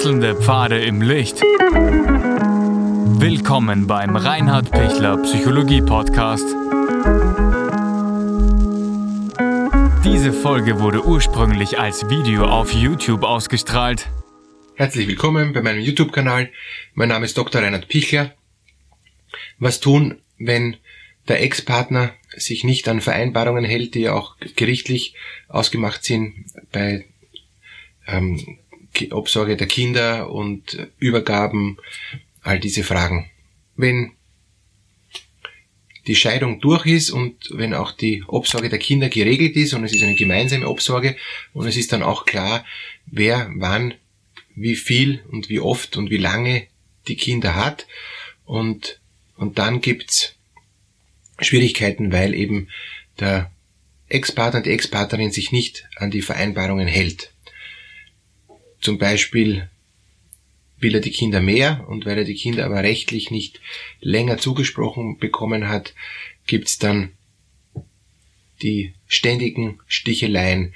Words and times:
Wechselnde 0.00 0.34
Pfade 0.34 0.80
im 0.80 1.02
Licht. 1.02 1.42
Willkommen 3.20 3.86
beim 3.86 4.16
Reinhard 4.16 4.70
Pichler 4.70 5.18
Psychologie 5.18 5.82
Podcast. 5.82 6.46
Diese 10.02 10.32
Folge 10.32 10.80
wurde 10.80 11.04
ursprünglich 11.04 11.78
als 11.78 12.08
Video 12.08 12.46
auf 12.46 12.72
YouTube 12.72 13.24
ausgestrahlt. 13.24 14.08
Herzlich 14.74 15.06
willkommen 15.06 15.52
bei 15.52 15.60
meinem 15.60 15.82
YouTube-Kanal. 15.82 16.48
Mein 16.94 17.10
Name 17.10 17.26
ist 17.26 17.36
Dr. 17.36 17.60
Reinhard 17.60 17.88
Pichler. 17.88 18.34
Was 19.58 19.80
tun, 19.80 20.22
wenn 20.38 20.78
der 21.28 21.42
Ex-Partner 21.42 22.14
sich 22.38 22.64
nicht 22.64 22.88
an 22.88 23.02
Vereinbarungen 23.02 23.66
hält, 23.66 23.94
die 23.94 24.08
auch 24.08 24.36
gerichtlich 24.56 25.14
ausgemacht 25.50 26.04
sind 26.04 26.46
bei 26.72 27.04
ähm, 28.06 28.56
Obsorge 29.10 29.56
der 29.56 29.66
Kinder 29.66 30.30
und 30.30 30.88
Übergaben, 30.98 31.78
all 32.42 32.58
diese 32.58 32.84
Fragen. 32.84 33.30
Wenn 33.76 34.12
die 36.06 36.16
Scheidung 36.16 36.60
durch 36.60 36.86
ist 36.86 37.10
und 37.10 37.50
wenn 37.50 37.74
auch 37.74 37.92
die 37.92 38.24
Obsorge 38.26 38.68
der 38.68 38.78
Kinder 38.78 39.08
geregelt 39.08 39.56
ist 39.56 39.74
und 39.74 39.84
es 39.84 39.92
ist 39.92 40.02
eine 40.02 40.14
gemeinsame 40.14 40.68
Obsorge 40.68 41.16
und 41.52 41.66
es 41.66 41.76
ist 41.76 41.92
dann 41.92 42.02
auch 42.02 42.24
klar, 42.24 42.64
wer 43.06 43.50
wann, 43.54 43.94
wie 44.54 44.76
viel 44.76 45.22
und 45.30 45.48
wie 45.48 45.60
oft 45.60 45.96
und 45.96 46.10
wie 46.10 46.16
lange 46.16 46.66
die 47.08 47.16
Kinder 47.16 47.54
hat 47.54 47.86
und, 48.44 49.00
und 49.36 49.58
dann 49.58 49.80
gibt's 49.80 50.34
Schwierigkeiten, 51.40 52.12
weil 52.12 52.34
eben 52.34 52.68
der 53.18 53.50
Ex-Partner, 54.08 54.60
die 54.60 54.70
Ex-Partnerin 54.70 55.30
sich 55.30 55.52
nicht 55.52 55.88
an 55.96 56.10
die 56.10 56.22
Vereinbarungen 56.22 56.88
hält. 56.88 57.32
Zum 58.80 58.98
Beispiel 58.98 59.68
will 60.78 60.94
er 60.94 61.00
die 61.00 61.10
Kinder 61.10 61.40
mehr 61.40 61.86
und 61.88 62.06
weil 62.06 62.18
er 62.18 62.24
die 62.24 62.34
Kinder 62.34 62.64
aber 62.64 62.82
rechtlich 62.82 63.30
nicht 63.30 63.60
länger 64.00 64.38
zugesprochen 64.38 65.18
bekommen 65.18 65.68
hat, 65.68 65.94
gibt's 66.46 66.78
dann 66.78 67.12
die 68.62 68.94
ständigen 69.06 69.80
Sticheleien. 69.86 70.74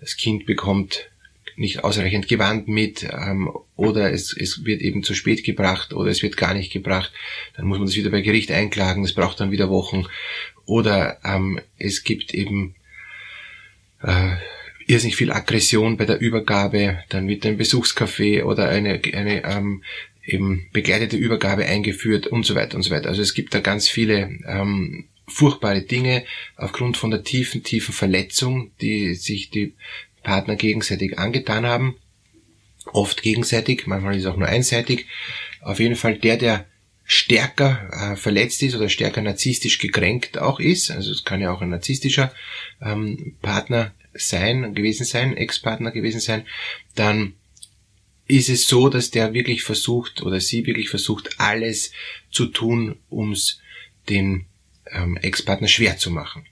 Das 0.00 0.16
Kind 0.16 0.46
bekommt 0.46 1.10
nicht 1.56 1.82
ausreichend 1.82 2.28
Gewand 2.28 2.68
mit 2.68 3.02
ähm, 3.02 3.50
oder 3.74 4.12
es, 4.12 4.34
es 4.36 4.64
wird 4.64 4.80
eben 4.80 5.02
zu 5.02 5.14
spät 5.14 5.42
gebracht 5.42 5.92
oder 5.92 6.10
es 6.10 6.22
wird 6.22 6.36
gar 6.36 6.54
nicht 6.54 6.72
gebracht. 6.72 7.12
Dann 7.56 7.66
muss 7.66 7.78
man 7.78 7.86
das 7.86 7.96
wieder 7.96 8.10
bei 8.10 8.20
Gericht 8.20 8.52
einklagen, 8.52 9.02
das 9.02 9.12
braucht 9.12 9.40
dann 9.40 9.50
wieder 9.50 9.68
Wochen. 9.68 10.06
Oder 10.66 11.18
ähm, 11.24 11.60
es 11.76 12.04
gibt 12.04 12.32
eben 12.32 12.76
äh, 14.02 14.36
irrsinnig 14.88 15.16
viel 15.16 15.30
Aggression 15.30 15.96
bei 15.96 16.06
der 16.06 16.18
Übergabe, 16.18 16.98
dann 17.10 17.28
wird 17.28 17.46
ein 17.46 17.58
Besuchscafé 17.58 18.42
oder 18.42 18.68
eine, 18.68 19.00
eine 19.12 19.44
ähm, 19.44 19.84
eben 20.24 20.66
begleitete 20.72 21.16
Übergabe 21.16 21.66
eingeführt 21.66 22.26
und 22.26 22.44
so 22.44 22.54
weiter 22.54 22.76
und 22.76 22.82
so 22.82 22.90
weiter. 22.90 23.10
Also 23.10 23.22
es 23.22 23.34
gibt 23.34 23.54
da 23.54 23.60
ganz 23.60 23.88
viele 23.88 24.30
ähm, 24.46 25.04
furchtbare 25.26 25.82
Dinge 25.82 26.24
aufgrund 26.56 26.96
von 26.96 27.10
der 27.10 27.22
tiefen, 27.22 27.62
tiefen 27.62 27.92
Verletzung, 27.92 28.70
die 28.80 29.14
sich 29.14 29.50
die 29.50 29.74
Partner 30.22 30.56
gegenseitig 30.56 31.18
angetan 31.18 31.66
haben. 31.66 31.96
Oft 32.86 33.22
gegenseitig, 33.22 33.86
manchmal 33.86 34.16
ist 34.16 34.24
es 34.24 34.30
auch 34.30 34.38
nur 34.38 34.48
einseitig. 34.48 35.06
Auf 35.60 35.80
jeden 35.80 35.96
Fall 35.96 36.16
der, 36.16 36.38
der 36.38 36.66
stärker 37.10 37.88
äh, 37.90 38.16
verletzt 38.16 38.62
ist 38.62 38.74
oder 38.76 38.90
stärker 38.90 39.22
narzisstisch 39.22 39.78
gekränkt 39.78 40.36
auch 40.36 40.60
ist, 40.60 40.90
also 40.90 41.10
es 41.10 41.24
kann 41.24 41.40
ja 41.40 41.50
auch 41.50 41.62
ein 41.62 41.70
narzisstischer 41.70 42.34
ähm, 42.82 43.34
Partner 43.40 43.94
sein, 44.12 44.74
gewesen 44.74 45.06
sein, 45.06 45.34
Ex-Partner 45.34 45.90
gewesen 45.90 46.20
sein, 46.20 46.46
dann 46.94 47.32
ist 48.26 48.50
es 48.50 48.68
so, 48.68 48.90
dass 48.90 49.10
der 49.10 49.32
wirklich 49.32 49.62
versucht 49.62 50.20
oder 50.20 50.38
sie 50.38 50.66
wirklich 50.66 50.90
versucht, 50.90 51.40
alles 51.40 51.92
zu 52.30 52.44
tun, 52.44 52.96
um 53.08 53.32
es 53.32 53.58
dem 54.10 54.44
ähm, 54.92 55.16
Ex-Partner 55.16 55.68
schwer 55.68 55.96
zu 55.96 56.10
machen. 56.10 56.44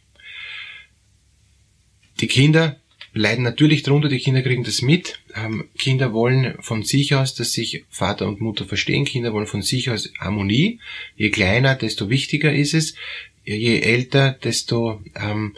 Die 2.20 2.28
Kinder 2.28 2.80
leiden 3.16 3.44
natürlich 3.44 3.82
darunter, 3.82 4.08
die 4.08 4.18
Kinder 4.18 4.42
kriegen 4.42 4.64
das 4.64 4.82
mit. 4.82 5.20
Ähm, 5.34 5.68
Kinder 5.78 6.12
wollen 6.12 6.56
von 6.60 6.82
sich 6.82 7.14
aus, 7.14 7.34
dass 7.34 7.52
sich 7.52 7.84
Vater 7.88 8.28
und 8.28 8.40
Mutter 8.40 8.66
verstehen. 8.66 9.04
Kinder 9.04 9.32
wollen 9.32 9.46
von 9.46 9.62
sich 9.62 9.90
aus 9.90 10.12
Harmonie. 10.20 10.80
Je 11.16 11.30
kleiner, 11.30 11.74
desto 11.74 12.10
wichtiger 12.10 12.52
ist 12.52 12.74
es. 12.74 12.94
Je 13.44 13.80
älter, 13.80 14.32
desto 14.32 15.00
ähm, 15.14 15.56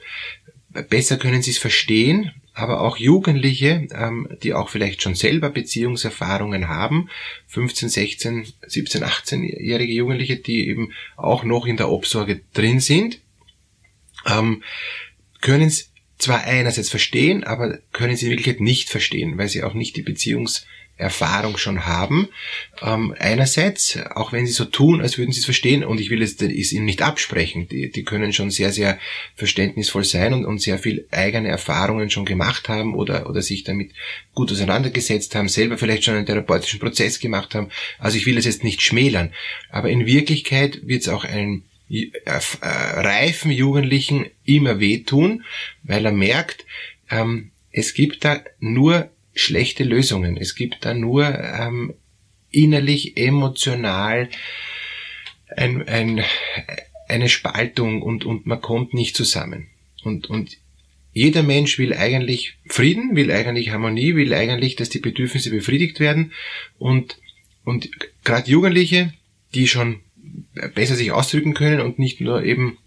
besser 0.89 1.17
können 1.17 1.43
sie 1.43 1.51
es 1.51 1.59
verstehen, 1.59 2.31
aber 2.55 2.81
auch 2.81 2.97
Jugendliche, 2.97 3.89
ähm, 3.93 4.29
die 4.43 4.53
auch 4.53 4.69
vielleicht 4.69 5.03
schon 5.03 5.15
selber 5.15 5.51
Beziehungserfahrungen 5.51 6.69
haben, 6.69 7.09
15, 7.47 7.89
16, 7.89 8.47
17, 8.67 9.05
18-jährige 9.05 9.93
Jugendliche, 9.93 10.37
die 10.37 10.69
eben 10.69 10.93
auch 11.17 11.45
noch 11.45 11.67
in 11.67 11.77
der 11.77 11.89
Obsorge 11.89 12.41
drin 12.53 12.81
sind, 12.81 13.21
ähm, 14.27 14.63
können 15.41 15.69
es 15.69 15.88
zwar 16.19 16.45
einerseits 16.45 16.91
verstehen, 16.91 17.45
aber 17.45 17.79
können 17.93 18.17
sie 18.17 18.27
in 18.27 18.33
Wirklichkeit 18.33 18.61
nicht 18.61 18.91
verstehen, 18.91 19.39
weil 19.39 19.49
sie 19.49 19.63
auch 19.63 19.75
nicht 19.75 19.97
die 19.97 20.03
Beziehungs 20.03 20.67
Erfahrung 20.99 21.57
schon 21.57 21.87
haben. 21.87 22.29
Ähm, 22.83 23.15
einerseits, 23.19 23.99
auch 24.15 24.33
wenn 24.33 24.47
sie 24.47 24.53
so 24.53 24.65
tun, 24.65 25.01
als 25.01 25.17
würden 25.17 25.33
sie 25.33 25.39
es 25.39 25.45
verstehen, 25.45 25.85
und 25.85 26.01
ich 26.01 26.11
will 26.11 26.23
es, 26.23 26.41
ihnen 26.43 26.85
nicht 26.85 27.03
absprechen, 27.03 27.69
die, 27.69 27.91
die 27.91 28.03
können 28.03 28.33
schon 28.33 28.51
sehr, 28.51 28.73
sehr 28.73 28.99
verständnisvoll 29.37 30.05
sein 30.05 30.35
und, 30.35 30.45
und 30.45 30.61
sehr 30.61 30.79
viel 30.79 31.07
eigene 31.11 31.49
Erfahrungen 31.49 32.11
schon 32.11 32.25
gemacht 32.25 32.69
haben 32.69 32.95
oder, 32.95 33.31
oder 33.31 33.43
sich 33.43 33.63
damit 33.65 33.93
gut 34.35 34.51
auseinandergesetzt 34.51 35.35
haben, 35.35 35.49
selber 35.49 35.79
vielleicht 35.79 36.05
schon 36.05 36.15
einen 36.15 36.27
therapeutischen 36.27 36.81
Prozess 36.81 37.21
gemacht 37.21 37.55
haben. 37.55 37.71
Also 37.99 38.19
ich 38.19 38.27
will 38.27 38.37
es 38.37 38.45
jetzt 38.45 38.65
nicht 38.65 38.83
schmälern, 38.83 39.33
aber 39.71 39.91
in 39.91 40.05
Wirklichkeit 40.05 40.81
wird 40.87 41.03
es 41.03 41.09
auch 41.09 41.25
einen 41.25 41.63
äh, 41.91 42.11
äh, 42.27 42.41
reifen 42.61 43.51
Jugendlichen 43.51 44.27
immer 44.49 44.81
wehtun, 44.81 45.45
weil 45.83 46.05
er 46.05 46.13
merkt, 46.13 46.65
ähm, 47.11 47.51
es 47.71 47.95
gibt 47.95 48.25
da 48.25 48.43
nur 48.59 49.11
schlechte 49.35 49.85
Lösungen. 49.85 50.37
Es 50.37 50.55
gibt 50.55 50.85
da 50.85 50.95
nur 50.95 51.27
ähm, 51.27 51.95
innerlich, 52.51 53.17
emotional 53.17 54.29
ein, 55.57 55.87
ein, 55.87 56.25
eine 57.09 57.29
Spaltung 57.29 58.03
und, 58.03 58.25
und 58.25 58.47
man 58.47 58.61
kommt 58.61 58.95
nicht 58.95 59.17
zusammen. 59.17 59.69
Und, 60.03 60.29
und 60.29 60.57
jeder 61.13 61.43
Mensch 61.43 61.79
will 61.79 61.95
eigentlich 61.95 62.57
Frieden, 62.67 63.17
will 63.17 63.31
eigentlich 63.31 63.71
Harmonie, 63.71 64.15
will 64.15 64.35
eigentlich, 64.35 64.77
dass 64.77 64.89
die 64.89 64.99
Bedürfnisse 64.99 65.51
befriedigt 65.51 66.01
werden. 66.01 66.33
Und, 66.79 67.19
und 67.65 67.91
gerade 68.25 68.51
Jugendliche, 68.51 69.13
die 69.55 69.69
schon 69.69 70.01
besser 70.75 70.95
sich 70.95 71.13
ausdrücken 71.13 71.55
können 71.55 71.81
und 71.81 71.99
nicht 71.99 72.21
nur 72.21 72.43
eben 72.45 72.79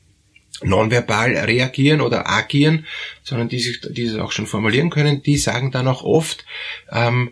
nonverbal 0.63 1.35
reagieren 1.37 2.01
oder 2.01 2.29
agieren, 2.29 2.85
sondern 3.23 3.49
die 3.49 3.59
sich 3.59 3.81
dieses 3.81 4.19
auch 4.19 4.31
schon 4.31 4.47
formulieren 4.47 4.89
können, 4.89 5.23
die 5.23 5.37
sagen 5.37 5.71
dann 5.71 5.87
auch 5.87 6.03
oft, 6.03 6.45
ähm, 6.91 7.31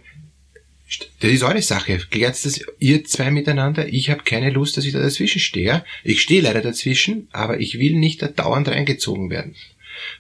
das 1.20 1.30
ist 1.30 1.44
eure 1.44 1.62
Sache. 1.62 2.00
Klärt 2.10 2.44
das 2.46 2.66
ihr 2.80 3.04
zwei 3.06 3.30
miteinander. 3.30 3.88
Ich 3.88 4.10
habe 4.10 4.24
keine 4.24 4.50
Lust, 4.50 4.76
dass 4.76 4.86
ich 4.86 4.94
da 4.94 5.00
dazwischen 5.00 5.40
stehe. 5.40 5.84
Ich 6.04 6.22
stehe 6.22 6.42
leider 6.42 6.62
dazwischen, 6.62 7.28
aber 7.32 7.60
ich 7.60 7.78
will 7.78 7.94
nicht 7.94 8.24
da 8.24 8.28
dauernd 8.28 8.68
reingezogen 8.70 9.30
werden. 9.30 9.56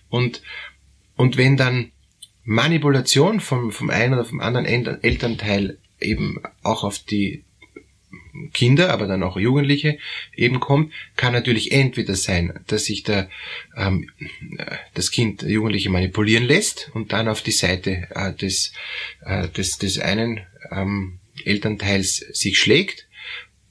Und, 0.09 0.43
und 1.15 1.37
wenn 1.37 1.57
dann 1.57 1.91
Manipulation 2.43 3.39
vom, 3.39 3.71
vom 3.71 3.89
einen 3.89 4.13
oder 4.13 4.25
vom 4.25 4.41
anderen 4.41 4.65
Elternteil 4.65 5.77
eben 5.99 6.41
auch 6.61 6.83
auf 6.83 6.99
die 6.99 7.43
Kinder, 8.53 8.91
aber 8.91 9.07
dann 9.07 9.23
auch 9.23 9.37
Jugendliche 9.37 9.97
eben 10.35 10.59
kommt, 10.59 10.93
kann 11.15 11.33
natürlich 11.33 11.71
entweder 11.71 12.15
sein, 12.15 12.59
dass 12.67 12.85
sich 12.85 13.03
der, 13.03 13.29
ähm, 13.75 14.09
das 14.93 15.11
Kind, 15.11 15.41
der 15.41 15.49
Jugendliche 15.49 15.89
manipulieren 15.89 16.45
lässt 16.45 16.91
und 16.93 17.11
dann 17.11 17.27
auf 17.27 17.41
die 17.41 17.51
Seite 17.51 18.07
äh, 18.15 18.33
des, 18.33 18.73
äh, 19.25 19.47
des, 19.49 19.77
des 19.77 19.99
einen 19.99 20.41
ähm, 20.71 21.19
Elternteils 21.45 22.17
sich 22.17 22.59
schlägt 22.59 23.07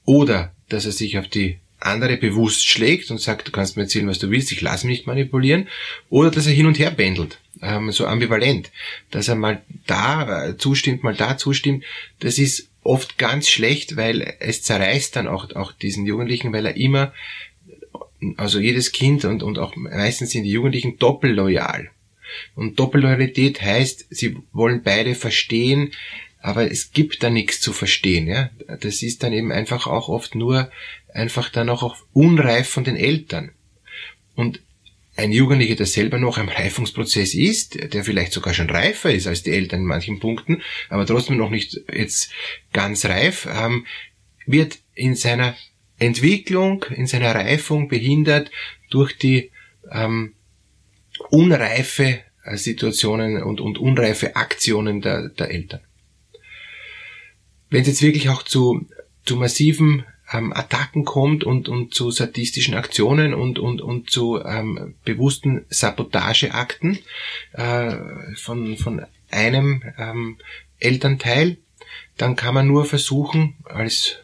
oder 0.05 0.53
dass 0.69 0.85
er 0.85 0.91
sich 0.91 1.17
auf 1.17 1.27
die 1.27 1.59
andere 1.79 2.17
bewusst 2.17 2.67
schlägt 2.67 3.09
und 3.09 3.21
sagt, 3.21 3.47
du 3.47 3.51
kannst 3.51 3.77
mir 3.77 3.83
erzählen, 3.83 4.07
was 4.07 4.19
du 4.19 4.29
willst, 4.29 4.51
ich 4.51 4.61
lasse 4.61 4.85
mich 4.85 4.99
nicht 4.99 5.07
manipulieren, 5.07 5.67
oder 6.09 6.29
dass 6.29 6.45
er 6.45 6.53
hin 6.53 6.65
und 6.65 6.77
her 6.77 6.91
pendelt, 6.91 7.39
ähm, 7.61 7.91
so 7.91 8.05
ambivalent, 8.05 8.71
dass 9.11 9.27
er 9.27 9.35
mal 9.35 9.61
da 9.87 10.47
äh, 10.47 10.57
zustimmt, 10.57 11.03
mal 11.03 11.15
da 11.15 11.37
zustimmt, 11.37 11.83
das 12.19 12.37
ist 12.37 12.68
oft 12.89 13.19
ganz 13.19 13.47
schlecht, 13.47 13.97
weil 13.97 14.35
es 14.39 14.63
zerreißt 14.63 15.15
dann 15.15 15.27
auch, 15.27 15.51
auch 15.55 15.71
diesen 15.73 16.07
Jugendlichen, 16.07 16.51
weil 16.51 16.65
er 16.65 16.75
immer, 16.75 17.13
also 18.35 18.59
jedes 18.59 18.91
Kind 18.91 19.25
und, 19.25 19.43
und 19.43 19.59
auch 19.59 19.75
meistens 19.75 20.31
sind 20.31 20.43
die 20.43 20.51
Jugendlichen 20.51 20.97
doppelloyal. 20.97 21.91
Und 22.55 22.79
Doppelloyalität 22.79 23.61
heißt, 23.61 24.07
sie 24.09 24.37
wollen 24.53 24.81
beide 24.81 25.13
verstehen, 25.13 25.91
aber 26.41 26.71
es 26.71 26.91
gibt 26.91 27.21
da 27.21 27.29
nichts 27.29 27.61
zu 27.61 27.73
verstehen, 27.73 28.27
ja. 28.27 28.49
Das 28.81 29.03
ist 29.03 29.21
dann 29.21 29.33
eben 29.33 29.51
einfach 29.51 29.85
auch 29.85 30.09
oft 30.09 30.33
nur 30.33 30.71
einfach 31.13 31.49
dann 31.49 31.69
auch 31.69 31.95
unreif 32.13 32.69
von 32.69 32.83
den 32.83 32.95
Eltern. 32.95 33.51
Und 34.33 34.61
ein 35.19 35.31
Jugendlicher, 35.31 35.75
der 35.75 35.85
selber 35.85 36.17
noch 36.17 36.37
am 36.37 36.49
Reifungsprozess 36.49 37.33
ist, 37.33 37.93
der 37.93 38.03
vielleicht 38.03 38.31
sogar 38.31 38.53
schon 38.53 38.69
reifer 38.69 39.11
ist 39.11 39.27
als 39.27 39.43
die 39.43 39.51
Eltern 39.51 39.81
in 39.81 39.85
manchen 39.85 40.19
Punkten, 40.19 40.61
aber 40.89 41.05
trotzdem 41.05 41.37
noch 41.37 41.49
nicht 41.49 41.79
jetzt 41.93 42.31
ganz 42.73 43.05
reif, 43.05 43.47
ähm, 43.51 43.85
wird 44.45 44.79
in 44.95 45.15
seiner 45.15 45.55
Entwicklung, 45.99 46.85
in 46.95 47.05
seiner 47.05 47.35
Reifung 47.35 47.89
behindert 47.89 48.49
durch 48.89 49.17
die 49.17 49.51
ähm, 49.91 50.33
unreife 51.29 52.19
äh, 52.43 52.57
Situationen 52.57 53.43
und, 53.43 53.61
und 53.61 53.77
unreife 53.77 54.35
Aktionen 54.35 55.01
der, 55.01 55.29
der 55.29 55.51
Eltern. 55.51 55.81
Wenn 57.69 57.81
es 57.81 57.87
jetzt 57.87 58.01
wirklich 58.01 58.29
auch 58.29 58.43
zu, 58.43 58.87
zu 59.25 59.35
massiven 59.35 60.05
ähm, 60.31 60.53
Attacken 60.53 61.05
kommt 61.05 61.43
und, 61.43 61.69
und 61.69 61.93
zu 61.93 62.11
sadistischen 62.11 62.75
Aktionen 62.75 63.33
und, 63.33 63.59
und, 63.59 63.81
und 63.81 64.09
zu 64.09 64.43
ähm, 64.43 64.95
bewussten 65.03 65.65
Sabotageakten 65.69 66.99
äh, 67.53 67.95
von, 68.35 68.77
von 68.77 69.05
einem 69.31 69.83
ähm, 69.97 70.37
Elternteil, 70.79 71.57
dann 72.17 72.35
kann 72.35 72.53
man 72.53 72.67
nur 72.67 72.85
versuchen, 72.85 73.55
als 73.65 74.17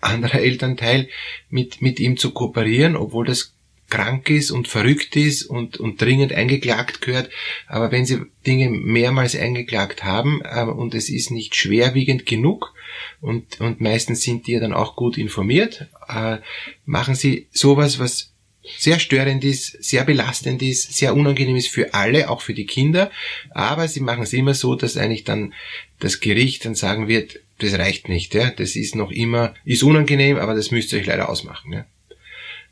anderer 0.00 0.40
Elternteil 0.40 1.08
mit, 1.48 1.82
mit 1.82 1.98
ihm 1.98 2.16
zu 2.16 2.32
kooperieren, 2.32 2.96
obwohl 2.96 3.26
das 3.26 3.53
krank 3.90 4.30
ist 4.30 4.50
und 4.50 4.68
verrückt 4.68 5.16
ist 5.16 5.44
und, 5.44 5.78
und 5.78 6.00
dringend 6.00 6.32
eingeklagt 6.32 7.00
gehört. 7.00 7.30
Aber 7.66 7.92
wenn 7.92 8.06
Sie 8.06 8.22
Dinge 8.46 8.70
mehrmals 8.70 9.36
eingeklagt 9.36 10.04
haben 10.04 10.40
äh, 10.44 10.64
und 10.64 10.94
es 10.94 11.08
ist 11.08 11.30
nicht 11.30 11.54
schwerwiegend 11.54 12.26
genug 12.26 12.74
und, 13.20 13.60
und 13.60 13.80
meistens 13.80 14.22
sind 14.22 14.46
die 14.46 14.52
ja 14.52 14.60
dann 14.60 14.72
auch 14.72 14.96
gut 14.96 15.18
informiert, 15.18 15.88
äh, 16.08 16.38
machen 16.84 17.14
Sie 17.14 17.48
sowas, 17.52 17.98
was 17.98 18.34
sehr 18.78 18.98
störend 18.98 19.44
ist, 19.44 19.82
sehr 19.84 20.04
belastend 20.04 20.62
ist, 20.62 20.94
sehr 20.94 21.14
unangenehm 21.14 21.56
ist 21.56 21.68
für 21.68 21.92
alle, 21.92 22.30
auch 22.30 22.40
für 22.40 22.54
die 22.54 22.66
Kinder. 22.66 23.10
Aber 23.50 23.88
sie 23.88 24.00
machen 24.00 24.22
es 24.22 24.32
immer 24.32 24.54
so, 24.54 24.74
dass 24.74 24.96
eigentlich 24.96 25.24
dann 25.24 25.52
das 26.00 26.20
Gericht 26.20 26.64
dann 26.64 26.74
sagen 26.74 27.08
wird, 27.08 27.40
das 27.58 27.74
reicht 27.74 28.08
nicht, 28.08 28.34
ja. 28.34 28.50
Das 28.50 28.74
ist 28.74 28.94
noch 28.94 29.10
immer, 29.10 29.54
ist 29.64 29.82
unangenehm, 29.82 30.38
aber 30.38 30.54
das 30.54 30.70
müsst 30.70 30.92
ihr 30.92 30.98
euch 30.98 31.06
leider 31.06 31.28
ausmachen, 31.28 31.72
ja. 31.72 31.86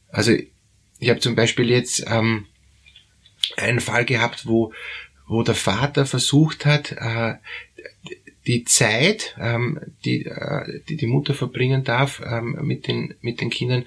Also 0.08 0.32
ich 1.02 1.10
habe 1.10 1.18
zum 1.18 1.34
Beispiel 1.34 1.68
jetzt 1.68 2.04
ähm, 2.06 2.46
einen 3.56 3.80
Fall 3.80 4.04
gehabt, 4.04 4.46
wo, 4.46 4.72
wo 5.26 5.42
der 5.42 5.56
Vater 5.56 6.06
versucht 6.06 6.64
hat, 6.64 6.92
äh, 6.92 7.34
die 8.46 8.64
Zeit, 8.64 9.36
ähm, 9.40 9.80
die, 10.04 10.26
äh, 10.26 10.80
die 10.88 10.96
die 10.96 11.08
Mutter 11.08 11.34
verbringen 11.34 11.82
darf 11.82 12.22
ähm, 12.24 12.56
mit, 12.62 12.86
den, 12.86 13.14
mit 13.20 13.40
den 13.40 13.50
Kindern, 13.50 13.84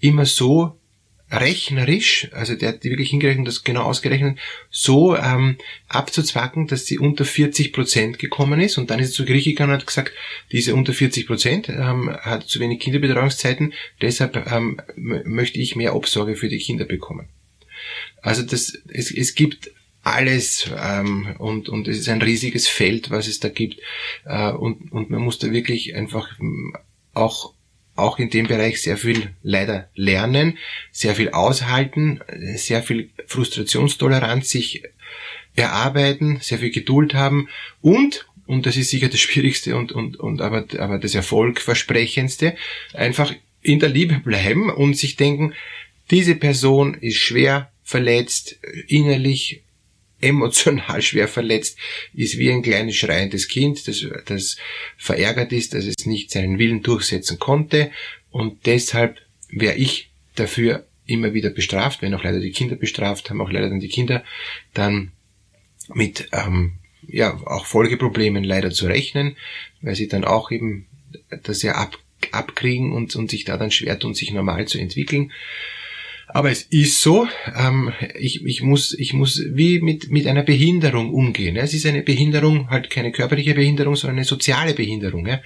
immer 0.00 0.24
so 0.24 0.78
rechnerisch, 1.40 2.28
also 2.32 2.54
der 2.54 2.70
hat 2.70 2.84
die 2.84 2.90
wirklich 2.90 3.10
hingerechnet, 3.10 3.46
das 3.46 3.64
genau 3.64 3.82
ausgerechnet, 3.82 4.38
so 4.70 5.16
ähm, 5.16 5.56
abzuzwacken, 5.88 6.66
dass 6.66 6.86
sie 6.86 6.98
unter 6.98 7.24
40 7.24 7.72
Prozent 7.72 8.18
gekommen 8.18 8.60
ist 8.60 8.78
und 8.78 8.90
dann 8.90 9.00
ist 9.00 9.08
sie 9.08 9.14
zu 9.14 9.24
Gericht 9.24 9.46
gegangen 9.46 9.72
und 9.72 9.78
hat 9.78 9.86
gesagt, 9.86 10.12
diese 10.52 10.74
unter 10.74 10.92
40 10.92 11.26
Prozent 11.26 11.68
ähm, 11.68 12.10
hat 12.20 12.48
zu 12.48 12.60
wenig 12.60 12.80
Kinderbetreuungszeiten, 12.80 13.72
deshalb 14.00 14.50
ähm, 14.50 14.80
möchte 14.96 15.58
ich 15.58 15.76
mehr 15.76 15.94
Obsorge 15.94 16.36
für 16.36 16.48
die 16.48 16.58
Kinder 16.58 16.84
bekommen. 16.84 17.28
Also 18.22 18.42
das, 18.42 18.78
es, 18.88 19.10
es 19.10 19.34
gibt 19.34 19.70
alles 20.02 20.70
ähm, 20.76 21.34
und, 21.38 21.68
und 21.68 21.88
es 21.88 21.98
ist 21.98 22.08
ein 22.08 22.22
riesiges 22.22 22.68
Feld, 22.68 23.10
was 23.10 23.26
es 23.26 23.40
da 23.40 23.48
gibt 23.48 23.80
äh, 24.24 24.50
und, 24.50 24.92
und 24.92 25.10
man 25.10 25.22
muss 25.22 25.38
da 25.38 25.50
wirklich 25.50 25.94
einfach 25.94 26.28
auch 27.14 27.54
auch 27.96 28.18
in 28.18 28.30
dem 28.30 28.46
Bereich 28.46 28.82
sehr 28.82 28.96
viel 28.96 29.30
leider 29.42 29.88
lernen, 29.94 30.58
sehr 30.90 31.14
viel 31.14 31.30
aushalten, 31.30 32.20
sehr 32.56 32.82
viel 32.82 33.10
Frustrationstoleranz 33.26 34.50
sich 34.50 34.82
erarbeiten, 35.56 36.38
sehr 36.40 36.58
viel 36.58 36.70
Geduld 36.70 37.14
haben 37.14 37.48
und 37.80 38.26
und 38.46 38.66
das 38.66 38.76
ist 38.76 38.90
sicher 38.90 39.08
das 39.08 39.20
Schwierigste 39.20 39.74
und, 39.74 39.92
und, 39.92 40.18
und 40.18 40.42
aber, 40.42 40.66
aber 40.78 40.98
das 40.98 41.14
Erfolgversprechendste, 41.14 42.56
einfach 42.92 43.34
in 43.62 43.80
der 43.80 43.88
Liebe 43.88 44.20
bleiben 44.20 44.70
und 44.70 44.98
sich 44.98 45.16
denken, 45.16 45.54
diese 46.10 46.34
Person 46.34 46.94
ist 46.94 47.16
schwer 47.16 47.70
verletzt, 47.82 48.58
innerlich 48.86 49.62
emotional 50.20 51.02
schwer 51.02 51.28
verletzt, 51.28 51.78
ist 52.12 52.38
wie 52.38 52.50
ein 52.50 52.62
kleines 52.62 52.96
schreiendes 52.96 53.48
Kind, 53.48 53.86
das, 53.88 54.06
das 54.26 54.56
verärgert 54.96 55.52
ist, 55.52 55.74
dass 55.74 55.84
es 55.84 56.06
nicht 56.06 56.30
seinen 56.30 56.58
Willen 56.58 56.82
durchsetzen 56.82 57.38
konnte 57.38 57.90
und 58.30 58.66
deshalb 58.66 59.18
wäre 59.48 59.76
ich 59.76 60.10
dafür 60.34 60.86
immer 61.06 61.34
wieder 61.34 61.50
bestraft, 61.50 62.02
wenn 62.02 62.14
auch 62.14 62.24
leider 62.24 62.40
die 62.40 62.52
Kinder 62.52 62.76
bestraft, 62.76 63.30
haben 63.30 63.40
auch 63.40 63.50
leider 63.50 63.68
dann 63.68 63.80
die 63.80 63.88
Kinder 63.88 64.24
dann 64.72 65.12
mit 65.92 66.28
ähm, 66.32 66.74
ja 67.06 67.34
auch 67.46 67.66
Folgeproblemen 67.66 68.44
leider 68.44 68.70
zu 68.70 68.86
rechnen, 68.86 69.36
weil 69.82 69.94
sie 69.94 70.08
dann 70.08 70.24
auch 70.24 70.50
eben 70.50 70.86
das 71.42 71.62
ja 71.62 71.72
ab, 71.72 71.98
abkriegen 72.32 72.92
und, 72.92 73.14
und 73.16 73.30
sich 73.30 73.44
da 73.44 73.56
dann 73.56 73.70
schwer 73.70 73.98
tun, 73.98 74.14
sich 74.14 74.32
normal 74.32 74.66
zu 74.66 74.78
entwickeln. 74.78 75.32
Aber 76.28 76.50
es 76.50 76.62
ist 76.62 77.00
so, 77.00 77.28
ähm, 77.56 77.92
ich, 78.18 78.44
ich, 78.44 78.62
muss, 78.62 78.94
ich 78.98 79.12
muss 79.12 79.42
wie 79.46 79.80
mit, 79.80 80.10
mit 80.10 80.26
einer 80.26 80.42
Behinderung 80.42 81.12
umgehen. 81.12 81.56
Es 81.56 81.74
ist 81.74 81.86
eine 81.86 82.02
Behinderung, 82.02 82.70
halt 82.70 82.90
keine 82.90 83.12
körperliche 83.12 83.54
Behinderung, 83.54 83.94
sondern 83.96 84.16
eine 84.16 84.24
soziale 84.24 84.74
Behinderung. 84.74 85.26
Ja? 85.26 85.40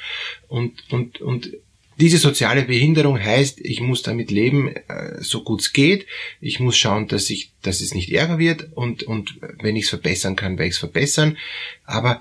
Und, 0.47 0.85
und, 0.91 1.21
und 1.21 1.51
diese 1.99 2.19
soziale 2.19 2.63
Behinderung 2.63 3.19
heißt, 3.19 3.61
ich 3.61 3.81
muss 3.81 4.03
damit 4.03 4.31
leben, 4.31 4.69
äh, 4.69 5.21
so 5.21 5.43
gut 5.43 5.61
es 5.61 5.73
geht. 5.73 6.07
Ich 6.41 6.61
muss 6.61 6.79
schauen, 6.79 7.09
dass 7.09 7.29
ich, 7.29 7.51
dass 7.63 7.81
es 7.81 7.93
nicht 7.93 8.13
ärger 8.13 8.39
wird 8.39 8.69
und, 8.75 9.03
und 9.03 9.35
wenn 9.61 9.75
ich 9.75 9.85
es 9.85 9.91
verbessern 9.91 10.37
kann, 10.37 10.59
werde 10.59 10.69
ich 10.69 10.75
es 10.75 10.79
verbessern. 10.79 11.37
Aber 11.85 12.21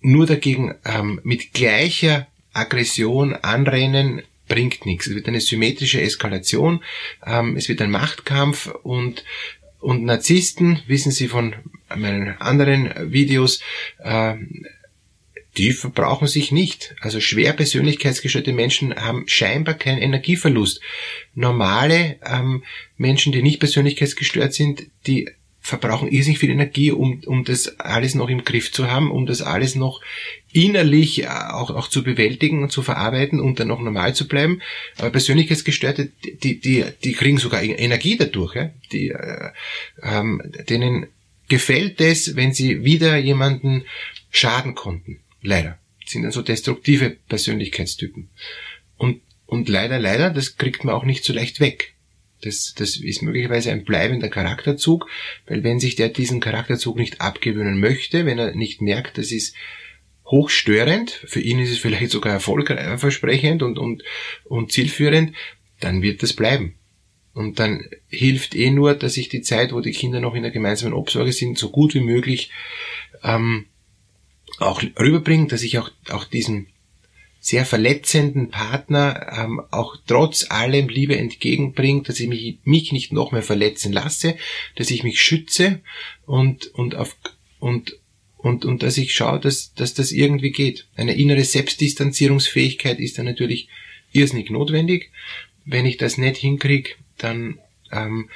nur 0.00 0.26
dagegen 0.26 0.74
ähm, 0.84 1.20
mit 1.24 1.54
gleicher 1.54 2.26
Aggression 2.52 3.34
anrennen, 3.34 4.22
bringt 4.48 4.86
nichts. 4.86 5.06
Es 5.06 5.14
wird 5.14 5.28
eine 5.28 5.40
symmetrische 5.40 6.00
Eskalation, 6.00 6.82
ähm, 7.24 7.56
es 7.56 7.68
wird 7.68 7.80
ein 7.82 7.90
Machtkampf 7.90 8.66
und 8.82 9.24
und 9.80 10.02
Narzissten, 10.02 10.82
wissen 10.88 11.12
Sie 11.12 11.28
von 11.28 11.54
meinen 11.94 12.36
anderen 12.40 13.12
Videos, 13.12 13.60
äh, 13.98 14.34
die 15.56 15.72
verbrauchen 15.72 16.28
sich 16.28 16.52
nicht. 16.52 16.94
Also 17.00 17.20
schwer 17.20 17.52
persönlichkeitsgestörte 17.52 18.52
Menschen 18.52 18.94
haben 18.94 19.26
scheinbar 19.26 19.74
keinen 19.74 19.98
Energieverlust. 19.98 20.80
Normale 21.34 22.18
ähm, 22.24 22.64
Menschen, 22.96 23.32
die 23.32 23.42
nicht 23.42 23.58
persönlichkeitsgestört 23.58 24.54
sind, 24.54 24.86
die 25.06 25.28
verbrauchen 25.68 26.08
irrsinnig 26.08 26.38
viel 26.38 26.50
Energie, 26.50 26.90
um, 26.92 27.20
um 27.26 27.44
das 27.44 27.78
alles 27.78 28.14
noch 28.14 28.30
im 28.30 28.42
Griff 28.42 28.72
zu 28.72 28.90
haben, 28.90 29.10
um 29.10 29.26
das 29.26 29.42
alles 29.42 29.74
noch 29.74 30.00
innerlich 30.50 31.24
äh, 31.24 31.26
auch, 31.26 31.70
auch 31.70 31.88
zu 31.88 32.02
bewältigen 32.02 32.62
und 32.62 32.72
zu 32.72 32.82
verarbeiten 32.82 33.38
und 33.38 33.60
dann 33.60 33.68
noch 33.68 33.80
normal 33.80 34.14
zu 34.14 34.26
bleiben. 34.26 34.62
Aber 34.96 35.10
Persönlichkeitsgestörte, 35.10 36.10
die, 36.42 36.58
die, 36.58 36.84
die 37.04 37.12
kriegen 37.12 37.36
sogar 37.36 37.62
e-, 37.62 37.72
Energie 37.72 38.16
dadurch. 38.16 38.54
Ja? 38.54 38.70
Die, 38.92 39.10
äh, 39.10 39.50
ähm, 40.02 40.40
denen 40.70 41.08
gefällt 41.48 42.00
es, 42.00 42.34
wenn 42.34 42.54
sie 42.54 42.84
wieder 42.84 43.18
jemanden 43.18 43.84
schaden 44.30 44.74
konnten. 44.74 45.20
Leider. 45.42 45.78
Das 46.02 46.12
sind 46.12 46.22
dann 46.22 46.32
so 46.32 46.40
destruktive 46.40 47.10
Persönlichkeitstypen. 47.28 48.30
Und, 48.96 49.20
und 49.44 49.68
leider, 49.68 49.98
leider, 49.98 50.30
das 50.30 50.56
kriegt 50.56 50.84
man 50.84 50.94
auch 50.94 51.04
nicht 51.04 51.24
so 51.24 51.34
leicht 51.34 51.60
weg. 51.60 51.94
Das, 52.42 52.74
das 52.76 52.96
ist 52.96 53.22
möglicherweise 53.22 53.72
ein 53.72 53.84
bleibender 53.84 54.28
Charakterzug, 54.28 55.08
weil 55.46 55.64
wenn 55.64 55.80
sich 55.80 55.96
der 55.96 56.08
diesen 56.08 56.40
Charakterzug 56.40 56.96
nicht 56.96 57.20
abgewöhnen 57.20 57.80
möchte, 57.80 58.26
wenn 58.26 58.38
er 58.38 58.54
nicht 58.54 58.80
merkt, 58.80 59.18
das 59.18 59.32
ist 59.32 59.54
hochstörend, 60.26 61.10
für 61.10 61.40
ihn 61.40 61.58
ist 61.58 61.70
es 61.70 61.78
vielleicht 61.78 62.10
sogar 62.10 62.32
erfolgversprechend 62.32 63.62
und, 63.62 63.78
und, 63.78 64.04
und 64.44 64.72
zielführend, 64.72 65.34
dann 65.80 66.02
wird 66.02 66.22
das 66.22 66.32
bleiben. 66.32 66.74
Und 67.32 67.58
dann 67.58 67.88
hilft 68.08 68.54
eh 68.54 68.70
nur, 68.70 68.94
dass 68.94 69.16
ich 69.16 69.28
die 69.28 69.42
Zeit, 69.42 69.72
wo 69.72 69.80
die 69.80 69.92
Kinder 69.92 70.20
noch 70.20 70.34
in 70.34 70.42
der 70.42 70.50
gemeinsamen 70.50 70.92
Obsorge 70.92 71.32
sind, 71.32 71.58
so 71.58 71.70
gut 71.70 71.94
wie 71.94 72.00
möglich 72.00 72.50
ähm, 73.22 73.66
auch 74.58 74.82
rüberbringe, 74.82 75.46
dass 75.46 75.62
ich 75.62 75.78
auch, 75.78 75.90
auch 76.10 76.24
diesen 76.24 76.68
sehr 77.40 77.64
verletzenden 77.64 78.50
Partner 78.50 79.38
ähm, 79.38 79.62
auch 79.70 79.96
trotz 80.06 80.50
allem 80.50 80.88
Liebe 80.88 81.16
entgegenbringt, 81.16 82.08
dass 82.08 82.20
ich 82.20 82.28
mich, 82.28 82.58
mich 82.64 82.92
nicht 82.92 83.12
noch 83.12 83.32
mehr 83.32 83.42
verletzen 83.42 83.92
lasse, 83.92 84.36
dass 84.76 84.90
ich 84.90 85.04
mich 85.04 85.20
schütze 85.20 85.80
und, 86.26 86.66
und 86.74 86.96
auf, 86.96 87.16
und, 87.60 87.96
und, 88.36 88.64
und 88.64 88.82
dass 88.82 88.98
ich 88.98 89.12
schaue, 89.12 89.40
dass, 89.40 89.72
dass 89.74 89.94
das 89.94 90.12
irgendwie 90.12 90.50
geht. 90.50 90.86
Eine 90.96 91.14
innere 91.14 91.44
Selbstdistanzierungsfähigkeit 91.44 92.98
ist 92.98 93.18
dann 93.18 93.26
natürlich 93.26 93.68
irrsinnig 94.12 94.50
notwendig. 94.50 95.10
Wenn 95.64 95.86
ich 95.86 95.96
das 95.96 96.18
nicht 96.18 96.38
hinkriege, 96.38 96.90
dann 97.18 97.58
ähm, 97.92 98.28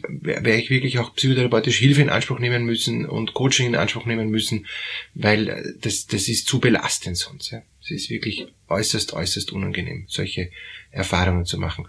werde 0.00 0.56
ich 0.56 0.70
wirklich 0.70 0.98
auch 0.98 1.14
psychotherapeutische 1.14 1.84
Hilfe 1.84 2.02
in 2.02 2.10
Anspruch 2.10 2.38
nehmen 2.38 2.64
müssen 2.64 3.06
und 3.06 3.34
Coaching 3.34 3.68
in 3.68 3.76
Anspruch 3.76 4.06
nehmen 4.06 4.30
müssen, 4.30 4.66
weil 5.14 5.76
das, 5.80 6.06
das 6.06 6.28
ist 6.28 6.46
zu 6.46 6.60
belastend 6.60 7.16
sonst. 7.16 7.50
Ja. 7.50 7.62
Es 7.86 7.92
ist 7.92 8.10
wirklich 8.10 8.46
äußerst, 8.68 9.12
äußerst 9.12 9.52
unangenehm, 9.52 10.06
solche 10.08 10.50
Erfahrungen 10.90 11.44
zu 11.44 11.56
machen. 11.56 11.86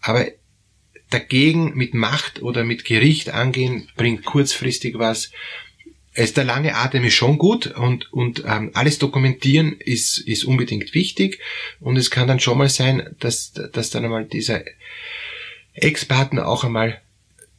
Aber 0.00 0.26
dagegen 1.10 1.74
mit 1.74 1.92
Macht 1.92 2.40
oder 2.40 2.64
mit 2.64 2.84
Gericht 2.84 3.30
angehen, 3.30 3.88
bringt 3.96 4.24
kurzfristig 4.24 4.98
was. 4.98 5.32
Es 6.12 6.34
der 6.34 6.44
lange 6.44 6.76
Atem 6.76 7.04
ist 7.04 7.14
schon 7.14 7.36
gut 7.36 7.66
und, 7.66 8.12
und 8.12 8.44
ähm, 8.46 8.70
alles 8.74 8.98
dokumentieren 8.98 9.72
ist, 9.72 10.18
ist 10.18 10.44
unbedingt 10.44 10.94
wichtig 10.94 11.40
und 11.80 11.96
es 11.96 12.10
kann 12.10 12.28
dann 12.28 12.40
schon 12.40 12.58
mal 12.58 12.68
sein, 12.68 13.14
dass, 13.18 13.52
dass 13.52 13.90
dann 13.90 14.04
einmal 14.04 14.24
dieser 14.26 14.62
Ex-Partner 15.74 16.46
auch 16.46 16.62
einmal 16.62 17.00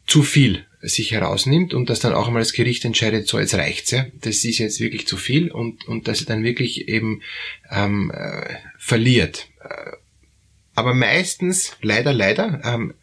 zu 0.08 0.24
viel 0.24 0.66
sich 0.82 1.12
herausnimmt 1.12 1.74
und 1.74 1.90
dass 1.90 2.00
dann 2.00 2.14
auch 2.14 2.28
einmal 2.28 2.42
das 2.42 2.54
Gericht 2.54 2.86
entscheidet, 2.86 3.28
so 3.28 3.40
jetzt 3.40 3.54
reicht's 3.54 3.92
ja, 3.92 4.08
das 4.22 4.44
ist 4.44 4.58
jetzt 4.58 4.80
wirklich 4.80 5.08
zu 5.08 5.18
viel 5.18 5.52
und, 5.52 5.88
und 5.88 6.08
dass 6.08 6.22
er 6.22 6.28
dann 6.28 6.44
wirklich 6.44 6.88
eben 6.88 7.22
ähm, 7.70 8.12
äh, 8.12 8.56
verliert. 8.78 9.48
Äh, 9.64 9.92
aber 10.74 10.94
meistens, 10.94 11.78
leider, 11.82 12.14
leider, 12.14 12.62
ähm, 12.66 12.94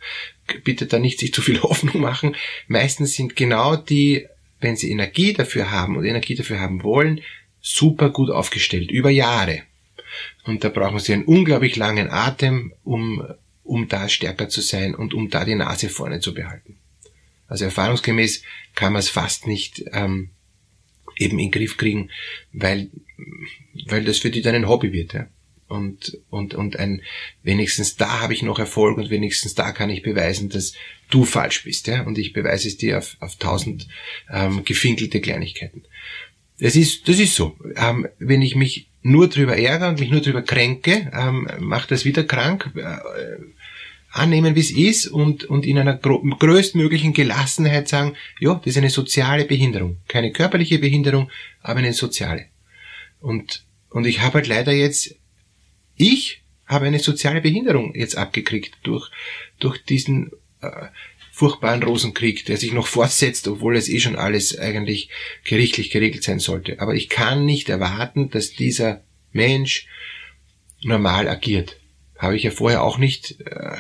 bitte 0.64 0.87
da 0.87 0.99
nicht 0.99 1.21
sich 1.21 1.33
zu 1.33 1.43
viel 1.43 1.61
Hoffnung 1.62 2.00
machen, 2.00 2.35
meistens 2.67 3.14
sind 3.14 3.37
genau 3.37 3.76
die, 3.76 4.26
wenn 4.61 4.76
sie 4.76 4.90
Energie 4.90 5.33
dafür 5.33 5.71
haben 5.71 5.97
und 5.97 6.05
Energie 6.05 6.35
dafür 6.35 6.61
haben 6.61 6.83
wollen, 6.83 7.21
super 7.61 8.11
gut 8.11 8.31
aufgestellt, 8.31 8.90
über 8.90 9.11
Jahre. 9.11 9.62
Und 10.45 10.64
da 10.64 10.69
brauchen 10.69 10.99
sie 10.99 11.12
einen 11.12 11.25
unglaublich 11.25 11.76
langen 11.76 12.11
Atem, 12.11 12.73
um, 12.83 13.23
um 13.62 13.88
da 13.88 14.09
stärker 14.09 14.49
zu 14.49 14.62
sein 14.62 14.95
und 14.95 15.14
um 15.14 15.31
da 15.31 15.45
die 15.45 15.55
Nase 15.55 15.90
vorne 15.90 16.21
zu 16.21 16.35
behalten. 16.35 16.77
Also 17.49 17.64
erfahrungsgemäß 17.64 18.43
kann 18.75 18.93
man 18.93 19.00
es 19.00 19.09
fast 19.09 19.47
nicht 19.47 19.85
ähm, 19.93 20.31
eben 21.17 21.38
in 21.38 21.47
den 21.47 21.50
Griff 21.50 21.76
kriegen, 21.76 22.11
weil, 22.52 22.90
weil 23.87 24.05
das 24.05 24.19
für 24.19 24.31
die 24.31 24.43
dann 24.43 24.55
ein 24.55 24.69
Hobby 24.69 24.93
wird. 24.93 25.14
Ja? 25.14 25.26
Und, 25.67 26.19
und, 26.31 26.55
und 26.55 26.78
ein, 26.78 27.02
wenigstens 27.43 27.97
da 27.97 28.21
habe 28.21 28.33
ich 28.35 28.43
noch 28.43 28.59
Erfolg 28.59 28.97
und 28.99 29.11
wenigstens 29.11 29.55
da 29.55 29.73
kann 29.73 29.90
ich 29.90 30.02
beweisen, 30.02 30.49
dass 30.49 30.75
du 31.11 31.25
falsch 31.25 31.64
bist. 31.64 31.87
Ja? 31.87 32.02
Und 32.02 32.19
ich 32.19 32.33
beweise 32.33 32.69
es 32.69 32.76
dir 32.76 32.99
auf, 32.99 33.17
auf 33.21 33.37
tausend 33.37 33.88
ähm, 34.31 34.64
gefinkelte 34.64 35.21
Kleinigkeiten. 35.21 35.85
Das 36.61 36.76
ist, 36.76 37.09
das 37.09 37.19
ist 37.19 37.35
so. 37.35 37.57
Ähm, 37.76 38.09
wenn 38.19 38.43
ich 38.43 38.57
mich 38.57 38.88
nur 39.02 39.28
drüber 39.28 39.57
ärgere 39.57 39.88
und 39.88 40.00
mich 40.00 40.11
nur 40.11 40.21
drüber 40.21 40.43
kränke, 40.43 41.11
ähm, 41.14 41.49
macht 41.61 41.90
das 41.90 42.05
wieder 42.05 42.25
krank. 42.25 42.73
Äh, 42.75 42.99
annehmen, 44.10 44.54
wie 44.54 44.60
es 44.60 44.70
ist 44.70 45.06
und, 45.06 45.44
und 45.44 45.66
in 45.66 45.78
einer 45.78 45.96
größtmöglichen 45.96 47.12
Gelassenheit 47.12 47.88
sagen, 47.88 48.16
ja, 48.40 48.54
das 48.54 48.72
ist 48.72 48.78
eine 48.78 48.90
soziale 48.90 49.44
Behinderung. 49.44 49.98
Keine 50.08 50.32
körperliche 50.32 50.78
Behinderung, 50.78 51.30
aber 51.62 51.80
eine 51.80 51.92
soziale. 51.92 52.46
Und, 53.20 53.64
und 53.90 54.06
ich 54.06 54.20
habe 54.20 54.34
halt 54.34 54.46
leider 54.46 54.72
jetzt, 54.72 55.14
ich 55.96 56.42
habe 56.66 56.86
eine 56.86 56.98
soziale 56.98 57.40
Behinderung 57.40 57.94
jetzt 57.94 58.16
abgekriegt 58.16 58.76
durch, 58.82 59.10
durch 59.58 59.82
diesen 59.84 60.30
äh, 60.60 60.86
furchtbaren 61.32 61.82
Rosenkrieg, 61.82 62.46
der 62.46 62.56
sich 62.56 62.72
noch 62.72 62.86
fortsetzt, 62.86 63.46
obwohl 63.46 63.76
es 63.76 63.88
eh 63.88 64.00
schon 64.00 64.16
alles 64.16 64.58
eigentlich 64.58 65.08
gerichtlich 65.44 65.90
geregelt 65.90 66.24
sein 66.24 66.40
sollte. 66.40 66.80
Aber 66.80 66.94
ich 66.94 67.08
kann 67.08 67.44
nicht 67.44 67.68
erwarten, 67.68 68.30
dass 68.30 68.52
dieser 68.52 69.02
Mensch 69.32 69.86
normal 70.82 71.28
agiert 71.28 71.77
habe 72.18 72.37
ich 72.37 72.42
ja 72.42 72.50
vorher 72.50 72.82
auch 72.82 72.98
nicht 72.98 73.40
äh, 73.40 73.78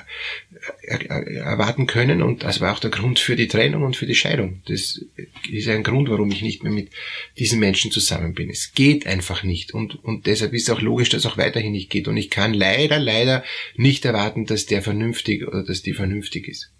erwarten 0.86 1.86
können 1.86 2.22
und 2.22 2.44
das 2.44 2.60
war 2.60 2.72
auch 2.72 2.78
der 2.78 2.90
Grund 2.90 3.18
für 3.18 3.34
die 3.34 3.48
Trennung 3.48 3.82
und 3.82 3.96
für 3.96 4.06
die 4.06 4.14
Scheidung. 4.14 4.62
Das 4.66 5.04
ist 5.50 5.68
ein 5.68 5.82
Grund, 5.82 6.08
warum 6.08 6.30
ich 6.30 6.40
nicht 6.40 6.62
mehr 6.62 6.72
mit 6.72 6.90
diesen 7.36 7.58
Menschen 7.58 7.90
zusammen 7.90 8.34
bin. 8.34 8.48
Es 8.48 8.72
geht 8.72 9.06
einfach 9.06 9.42
nicht 9.42 9.74
und, 9.74 10.02
und 10.04 10.26
deshalb 10.26 10.54
ist 10.54 10.70
auch 10.70 10.80
logisch, 10.80 11.08
dass 11.08 11.24
es 11.24 11.26
auch 11.26 11.36
weiterhin 11.36 11.72
nicht 11.72 11.90
geht 11.90 12.06
und 12.06 12.16
ich 12.16 12.30
kann 12.30 12.54
leider, 12.54 13.00
leider 13.00 13.44
nicht 13.74 14.04
erwarten, 14.04 14.46
dass 14.46 14.66
der 14.66 14.82
vernünftig 14.82 15.46
oder 15.46 15.64
dass 15.64 15.82
die 15.82 15.92
vernünftig 15.92 16.46
ist, 16.46 16.70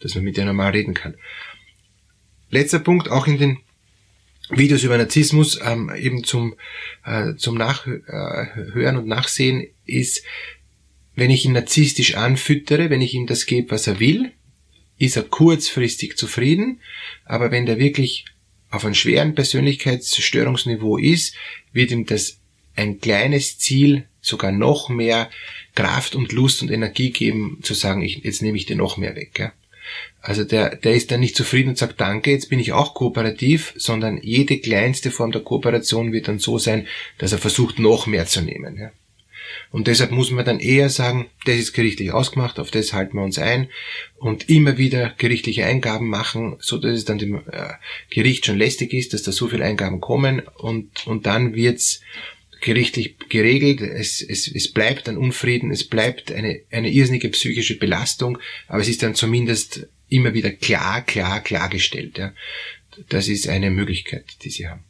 dass 0.00 0.16
man 0.16 0.24
mit 0.24 0.36
der 0.36 0.44
normal 0.44 0.72
reden 0.72 0.94
kann. 0.94 1.14
Letzter 2.50 2.80
Punkt, 2.80 3.10
auch 3.10 3.28
in 3.28 3.38
den 3.38 3.58
Videos 4.50 4.84
über 4.84 4.96
Narzissmus 4.96 5.60
ähm, 5.64 5.90
eben 5.96 6.22
zum, 6.22 6.54
äh, 7.04 7.34
zum 7.34 7.56
Nachhören 7.56 8.96
äh, 8.96 8.98
und 8.98 9.08
Nachsehen 9.08 9.66
ist, 9.84 10.22
wenn 11.16 11.30
ich 11.30 11.44
ihn 11.44 11.52
narzisstisch 11.52 12.14
anfüttere, 12.14 12.90
wenn 12.90 13.02
ich 13.02 13.14
ihm 13.14 13.26
das 13.26 13.46
gebe, 13.46 13.72
was 13.72 13.86
er 13.86 13.98
will, 13.98 14.30
ist 14.98 15.16
er 15.16 15.24
kurzfristig 15.24 16.16
zufrieden, 16.16 16.80
aber 17.24 17.50
wenn 17.50 17.66
der 17.66 17.78
wirklich 17.78 18.26
auf 18.70 18.84
einem 18.84 18.94
schweren 18.94 19.34
Persönlichkeitsstörungsniveau 19.34 20.98
ist, 20.98 21.34
wird 21.72 21.90
ihm 21.90 22.06
das 22.06 22.38
ein 22.76 23.00
kleines 23.00 23.58
Ziel 23.58 24.06
sogar 24.20 24.52
noch 24.52 24.88
mehr 24.88 25.30
Kraft 25.74 26.14
und 26.14 26.32
Lust 26.32 26.62
und 26.62 26.70
Energie 26.70 27.10
geben, 27.10 27.60
zu 27.62 27.74
sagen, 27.74 28.02
ich, 28.02 28.18
jetzt 28.24 28.42
nehme 28.42 28.56
ich 28.56 28.66
dir 28.66 28.76
noch 28.76 28.96
mehr 28.96 29.16
weg. 29.16 29.38
Ja? 29.38 29.52
Also 30.20 30.44
der, 30.44 30.76
der 30.76 30.94
ist 30.94 31.10
dann 31.10 31.20
nicht 31.20 31.36
zufrieden 31.36 31.70
und 31.70 31.78
sagt, 31.78 32.00
danke, 32.00 32.32
jetzt 32.32 32.50
bin 32.50 32.58
ich 32.58 32.72
auch 32.72 32.94
kooperativ, 32.94 33.72
sondern 33.76 34.20
jede 34.22 34.58
kleinste 34.58 35.10
Form 35.10 35.32
der 35.32 35.42
Kooperation 35.42 36.12
wird 36.12 36.28
dann 36.28 36.38
so 36.38 36.58
sein, 36.58 36.86
dass 37.18 37.32
er 37.32 37.38
versucht, 37.38 37.78
noch 37.78 38.06
mehr 38.06 38.26
zu 38.26 38.42
nehmen. 38.42 38.76
Ja? 38.78 38.90
Und 39.70 39.86
deshalb 39.86 40.10
muss 40.10 40.30
man 40.30 40.44
dann 40.44 40.60
eher 40.60 40.88
sagen, 40.90 41.26
das 41.44 41.56
ist 41.56 41.72
gerichtlich 41.72 42.12
ausgemacht, 42.12 42.58
auf 42.58 42.70
das 42.70 42.92
halten 42.92 43.16
wir 43.16 43.24
uns 43.24 43.38
ein 43.38 43.68
und 44.16 44.48
immer 44.48 44.78
wieder 44.78 45.14
gerichtliche 45.18 45.66
Eingaben 45.66 46.08
machen, 46.08 46.56
so 46.60 46.78
dass 46.78 46.92
es 46.92 47.04
dann 47.04 47.18
dem 47.18 47.36
äh, 47.50 47.74
Gericht 48.10 48.46
schon 48.46 48.58
lästig 48.58 48.92
ist, 48.92 49.12
dass 49.12 49.22
da 49.22 49.32
so 49.32 49.48
viele 49.48 49.64
Eingaben 49.64 50.00
kommen 50.00 50.42
und, 50.56 51.06
und 51.06 51.26
dann 51.26 51.54
wird's 51.54 52.00
gerichtlich 52.60 53.16
geregelt, 53.28 53.80
es, 53.80 54.20
es, 54.22 54.48
es 54.48 54.72
bleibt 54.72 55.08
ein 55.08 55.16
Unfrieden, 55.16 55.70
es 55.70 55.84
bleibt 55.84 56.32
eine, 56.32 56.60
eine 56.70 56.90
irrsinnige 56.90 57.28
psychische 57.28 57.78
Belastung, 57.78 58.38
aber 58.66 58.80
es 58.80 58.88
ist 58.88 59.02
dann 59.02 59.14
zumindest 59.14 59.86
immer 60.08 60.34
wieder 60.34 60.50
klar, 60.50 61.02
klar, 61.02 61.40
klargestellt. 61.40 62.18
Ja. 62.18 62.32
Das 63.08 63.28
ist 63.28 63.48
eine 63.48 63.70
Möglichkeit, 63.70 64.24
die 64.42 64.50
Sie 64.50 64.68
haben. 64.68 64.84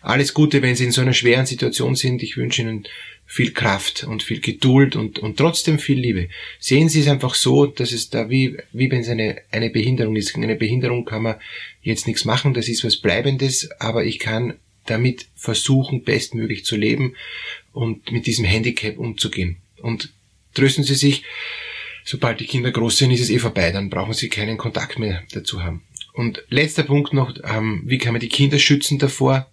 Alles 0.00 0.34
Gute, 0.34 0.60
wenn 0.60 0.76
Sie 0.76 0.84
in 0.84 0.92
so 0.92 1.00
einer 1.00 1.14
schweren 1.14 1.46
Situation 1.46 1.94
sind. 1.94 2.22
Ich 2.22 2.36
wünsche 2.36 2.62
Ihnen 2.62 2.86
viel 3.26 3.52
Kraft 3.52 4.04
und 4.04 4.22
viel 4.22 4.40
Geduld 4.40 4.96
und, 4.96 5.18
und 5.18 5.36
trotzdem 5.36 5.78
viel 5.78 5.98
Liebe. 5.98 6.28
Sehen 6.58 6.88
Sie 6.88 7.00
es 7.00 7.08
einfach 7.08 7.34
so, 7.34 7.66
dass 7.66 7.92
es 7.92 8.10
da 8.10 8.30
wie, 8.30 8.56
wie 8.72 8.90
wenn 8.90 9.00
es 9.00 9.08
eine, 9.08 9.40
eine 9.50 9.70
Behinderung 9.70 10.14
ist. 10.16 10.36
Eine 10.36 10.56
Behinderung 10.56 11.04
kann 11.04 11.22
man 11.22 11.36
jetzt 11.82 12.06
nichts 12.06 12.24
machen, 12.24 12.54
das 12.54 12.68
ist 12.68 12.84
was 12.84 12.96
Bleibendes, 12.96 13.70
aber 13.80 14.04
ich 14.04 14.18
kann 14.18 14.54
damit 14.86 15.26
versuchen, 15.34 16.04
bestmöglich 16.04 16.64
zu 16.64 16.76
leben 16.76 17.14
und 17.72 18.12
mit 18.12 18.26
diesem 18.26 18.44
Handicap 18.44 18.98
umzugehen. 18.98 19.56
Und 19.78 20.12
trösten 20.54 20.84
Sie 20.84 20.94
sich, 20.94 21.24
sobald 22.04 22.40
die 22.40 22.46
Kinder 22.46 22.70
groß 22.70 22.98
sind, 22.98 23.10
ist 23.10 23.20
es 23.20 23.30
eh 23.30 23.38
vorbei, 23.38 23.72
dann 23.72 23.90
brauchen 23.90 24.14
Sie 24.14 24.28
keinen 24.28 24.58
Kontakt 24.58 24.98
mehr 24.98 25.22
dazu 25.32 25.62
haben. 25.62 25.82
Und 26.12 26.44
letzter 26.48 26.84
Punkt 26.84 27.12
noch, 27.12 27.34
ähm, 27.42 27.82
wie 27.86 27.98
kann 27.98 28.12
man 28.12 28.20
die 28.20 28.28
Kinder 28.28 28.58
schützen 28.58 28.98
davor? 28.98 29.50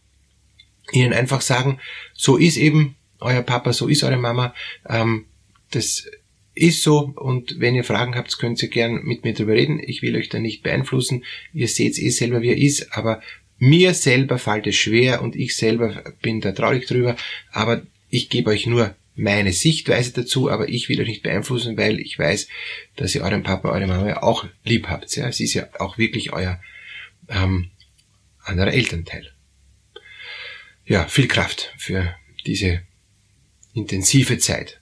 Ihnen 0.92 1.14
einfach 1.14 1.42
sagen, 1.42 1.80
so 2.14 2.38
ist 2.38 2.58
eben 2.58 2.96
euer 3.22 3.42
Papa, 3.42 3.74
so 3.74 3.88
ist 3.88 4.04
eure 4.04 4.18
Mama. 4.18 4.54
Ähm, 4.88 5.26
das 5.72 6.08
ist 6.54 6.84
so 6.84 7.14
und 7.16 7.60
wenn 7.60 7.76
ihr 7.76 7.84
Fragen 7.84 8.16
habt, 8.16 8.38
könnt 8.38 8.62
ihr 8.62 8.70
gern 8.70 9.04
mit 9.04 9.24
mir 9.24 9.34
drüber 9.34 9.54
reden. 9.54 9.80
Ich 9.82 10.02
will 10.02 10.16
euch 10.16 10.30
da 10.30 10.40
nicht 10.40 10.64
beeinflussen. 10.64 11.24
Ihr 11.54 11.68
seht 11.68 11.98
eh 11.98 12.10
selber, 12.10 12.42
wie 12.42 12.50
er 12.50 12.58
ist, 12.58 12.96
aber 12.96 13.22
mir 13.58 13.94
selber 13.94 14.38
fällt 14.38 14.68
es 14.68 14.76
schwer 14.76 15.22
und 15.22 15.36
ich 15.36 15.56
selber 15.56 16.04
bin 16.22 16.42
da 16.42 16.52
traurig 16.52 16.88
drüber, 16.88 17.16
aber 17.52 17.84
ich 18.10 18.30
gebe 18.30 18.50
euch 18.50 18.66
nur 18.66 18.96
meine 19.16 19.54
Sichtweise 19.54 20.14
dazu, 20.14 20.50
aber 20.50 20.68
ich 20.70 20.90
will 20.90 21.00
euch 21.00 21.08
nicht 21.08 21.24
beeinflussen, 21.24 21.78
weil 21.78 22.00
ich 22.00 22.18
weiß, 22.18 22.48
dass 22.96 23.14
ihr 23.14 23.22
euren 23.22 23.44
Papa, 23.44 23.70
eure 23.70 23.88
Mama 23.88 24.18
auch 24.18 24.48
lieb 24.64 24.88
habt. 24.88 25.16
Ja? 25.16 25.28
Es 25.28 25.40
ist 25.40 25.54
ja 25.54 25.68
auch 25.80 25.98
wirklich 25.98 26.34
euer 26.34 26.60
ähm, 27.30 27.70
anderer 28.44 28.74
Elternteil. 28.74 29.32
Ja, 30.86 31.08
viel 31.08 31.28
Kraft 31.28 31.74
für 31.78 32.16
diese 32.46 32.82
intensive 33.74 34.38
Zeit. 34.38 34.82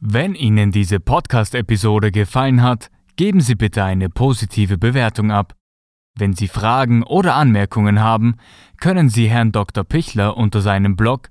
Wenn 0.00 0.36
Ihnen 0.36 0.70
diese 0.70 1.00
Podcast-Episode 1.00 2.12
gefallen 2.12 2.62
hat, 2.62 2.88
geben 3.16 3.40
Sie 3.40 3.56
bitte 3.56 3.82
eine 3.82 4.08
positive 4.08 4.78
Bewertung 4.78 5.32
ab. 5.32 5.56
Wenn 6.16 6.34
Sie 6.34 6.46
Fragen 6.46 7.02
oder 7.02 7.34
Anmerkungen 7.34 7.98
haben, 7.98 8.36
können 8.80 9.08
Sie 9.08 9.28
Herrn 9.28 9.50
Dr. 9.50 9.82
Pichler 9.82 10.36
unter 10.36 10.60
seinem 10.60 10.94
Blog 10.94 11.30